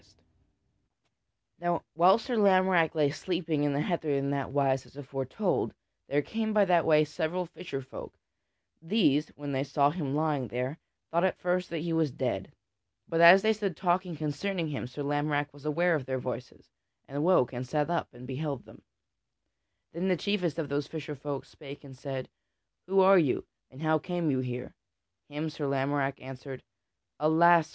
[Sidenote: 0.01 0.19
The 1.59 1.61
fisher 1.61 1.61
folk 1.61 1.61
disarm 1.61 1.61
Sir 1.61 1.61
Lamorack] 1.61 1.69
Now 1.69 1.85
whilst 1.95 2.25
Sir 2.25 2.35
Lamorack 2.65 2.95
lay 2.95 3.09
sleeping 3.11 3.63
in 3.65 3.73
the 3.73 3.81
heather 3.81 4.09
in 4.09 4.29
that 4.31 4.49
wise 4.51 4.85
as 4.87 4.95
aforetold, 4.97 5.73
there 6.07 6.21
came 6.23 6.53
by 6.53 6.65
that 6.65 6.87
way 6.87 7.05
several 7.05 7.45
fisher 7.45 7.83
folk; 7.83 8.11
these, 8.81 9.27
when 9.35 9.51
they 9.51 9.63
saw 9.63 9.91
him 9.91 10.15
lying 10.15 10.47
there, 10.47 10.79
thought 11.11 11.23
at 11.23 11.37
first 11.37 11.69
that 11.69 11.83
he 11.83 11.93
was 11.93 12.09
dead. 12.09 12.51
But 13.07 13.21
as 13.21 13.43
they 13.43 13.53
stood 13.53 13.77
talking 13.77 14.15
concerning 14.17 14.69
him, 14.69 14.87
Sir 14.87 15.03
Lamorack 15.03 15.53
was 15.53 15.67
aware 15.67 15.93
of 15.93 16.07
their 16.07 16.17
voices 16.17 16.71
and 17.07 17.23
woke 17.23 17.53
and 17.53 17.67
sat 17.67 17.91
up 17.91 18.11
and 18.11 18.25
beheld 18.25 18.65
them. 18.65 18.81
Then 19.93 20.07
the 20.07 20.17
chiefest 20.17 20.57
of 20.57 20.67
those 20.67 20.87
fisher 20.87 21.13
folk 21.15 21.45
spake 21.45 21.83
and 21.83 21.95
said, 21.95 22.27
"Who 22.87 23.01
are 23.01 23.19
you, 23.19 23.45
and 23.69 23.83
how 23.83 23.99
came 23.99 24.31
you 24.31 24.39
here?" 24.39 24.73
Him 25.29 25.51
Sir 25.51 25.65
Lamorack 25.67 26.19
answered: 26.19 26.63
"Alas! 27.19 27.69